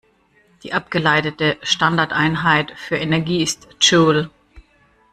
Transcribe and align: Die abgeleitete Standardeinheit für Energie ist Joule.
Die 0.63 0.73
abgeleitete 0.73 1.59
Standardeinheit 1.61 2.71
für 2.75 2.95
Energie 2.97 3.43
ist 3.43 3.67
Joule. 3.81 4.31